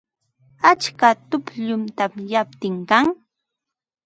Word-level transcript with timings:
Atska 0.69 1.09
tukllum 1.29 1.83
tamyaptin 1.97 2.77
kan. 2.89 3.07